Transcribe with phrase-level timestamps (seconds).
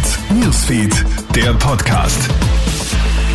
[0.00, 1.04] Hit Newsfeed,
[1.36, 2.30] der Podcast.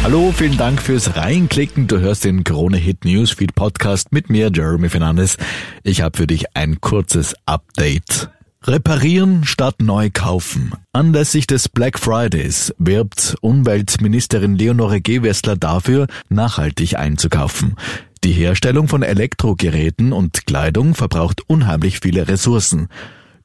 [0.02, 1.86] Hallo, vielen Dank fürs Reinklicken.
[1.86, 5.38] Du hörst den Krone Hit Newsfeed Podcast mit mir, Jeremy Fernandes.
[5.84, 8.32] Ich habe für dich ein kurzes Update.
[8.64, 10.72] Reparieren statt neu kaufen.
[10.92, 17.76] Anlässlich des Black Fridays wirbt Umweltministerin Leonore Gewessler dafür, nachhaltig einzukaufen.
[18.24, 22.90] Die Herstellung von Elektrogeräten und Kleidung verbraucht unheimlich viele Ressourcen.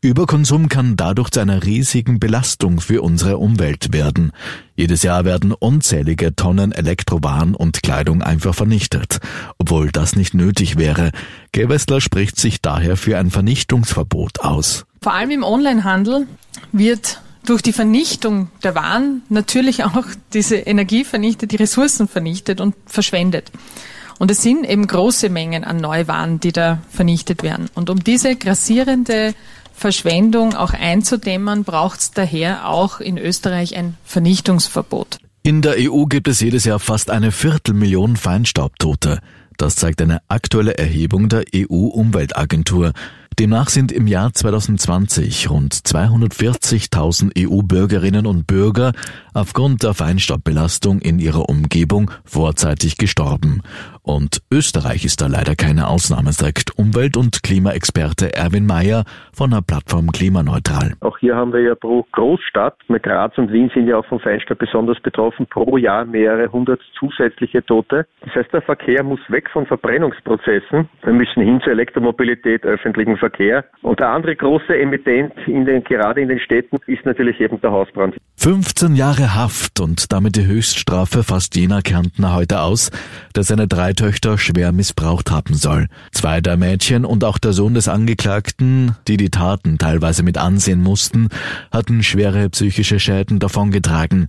[0.03, 4.33] Überkonsum kann dadurch zu einer riesigen Belastung für unsere Umwelt werden.
[4.75, 9.21] Jedes Jahr werden unzählige Tonnen Elektrowaren und Kleidung einfach vernichtet,
[9.59, 11.11] obwohl das nicht nötig wäre.
[11.53, 14.87] Gewessler spricht sich daher für ein Vernichtungsverbot aus.
[15.03, 16.27] Vor allem im Onlinehandel
[16.73, 22.75] wird durch die Vernichtung der Waren natürlich auch diese Energie vernichtet, die Ressourcen vernichtet und
[22.87, 23.53] verschwendet.
[24.19, 27.69] Und es sind eben große Mengen an Neuwaren, die da vernichtet werden.
[27.75, 29.35] Und um diese grassierende
[29.81, 35.17] Verschwendung auch einzudämmen, braucht es daher auch in Österreich ein Vernichtungsverbot.
[35.43, 39.21] In der EU gibt es jedes Jahr fast eine Viertelmillion Feinstaubtote.
[39.57, 42.93] Das zeigt eine aktuelle Erhebung der EU-Umweltagentur.
[43.39, 48.93] Demnach sind im Jahr 2020 rund 240.000 EU-Bürgerinnen und Bürger
[49.33, 53.63] aufgrund der Feinstaubbelastung in ihrer Umgebung vorzeitig gestorben.
[54.03, 59.61] Und Österreich ist da leider keine Ausnahme, sagt Umwelt- und Klimaexperte Erwin Mayer von der
[59.61, 60.95] Plattform Klimaneutral.
[61.01, 64.19] Auch hier haben wir ja pro Großstadt, mit Graz und Wien sind ja auch vom
[64.19, 68.07] Feinstaub besonders betroffen, pro Jahr mehrere hundert zusätzliche Tote.
[68.23, 70.89] Das heißt, der Verkehr muss weg von Verbrennungsprozessen.
[71.03, 73.65] Wir müssen hin zur Elektromobilität, öffentlichen Verkehr.
[73.83, 77.71] Und der andere große Emittent in den, gerade in den Städten ist natürlich eben der
[77.71, 78.17] Hausbrand.
[78.37, 82.91] 15 Jahre Haft und damit die Höchststrafe fasst jener Kärntner heute aus,
[83.37, 85.87] der seine drei Töchter schwer missbraucht haben soll.
[86.11, 90.83] Zwei der Mädchen und auch der Sohn des Angeklagten, die die Taten teilweise mit ansehen
[90.83, 91.29] mussten,
[91.71, 94.27] hatten schwere psychische Schäden davongetragen.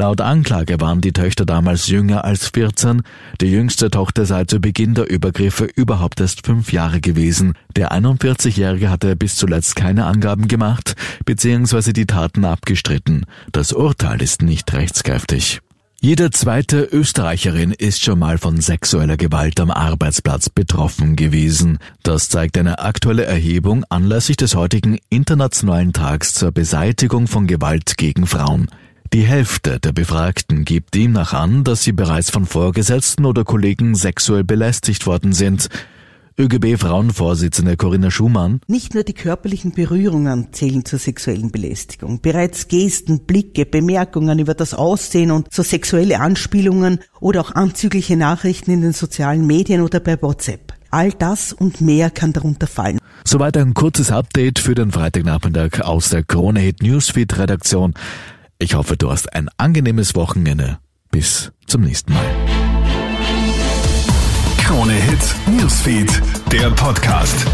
[0.00, 3.02] Laut Anklage waren die Töchter damals jünger als 14.
[3.42, 7.52] Die jüngste Tochter sei zu Beginn der Übergriffe überhaupt erst fünf Jahre gewesen.
[7.76, 11.92] Der 41-Jährige hatte bis zuletzt keine Angaben gemacht bzw.
[11.92, 13.26] die Taten abgestritten.
[13.52, 15.60] Das Urteil ist nicht rechtskräftig.
[16.00, 21.76] Jede zweite Österreicherin ist schon mal von sexueller Gewalt am Arbeitsplatz betroffen gewesen.
[22.02, 28.26] Das zeigt eine aktuelle Erhebung anlässlich des heutigen Internationalen Tags zur Beseitigung von Gewalt gegen
[28.26, 28.70] Frauen.
[29.12, 34.44] Die Hälfte der Befragten gibt demnach an, dass sie bereits von Vorgesetzten oder Kollegen sexuell
[34.44, 35.68] belästigt worden sind.
[36.38, 38.60] ÖGB-Frauenvorsitzende Corinna Schumann.
[38.68, 42.20] Nicht nur die körperlichen Berührungen zählen zur sexuellen Belästigung.
[42.20, 48.70] Bereits Gesten, Blicke, Bemerkungen über das Aussehen und so sexuelle Anspielungen oder auch anzügliche Nachrichten
[48.70, 50.72] in den sozialen Medien oder bei WhatsApp.
[50.92, 53.00] All das und mehr kann darunter fallen.
[53.24, 57.94] Soweit ein kurzes Update für den Freitagnachmittag aus der Krone Hit Newsfeed Redaktion.
[58.62, 60.80] Ich hoffe, du hast ein angenehmes Wochenende.
[61.10, 62.26] Bis zum nächsten Mal.
[64.58, 66.22] Krone Hit Newsfeed,
[66.52, 67.46] der Podcast.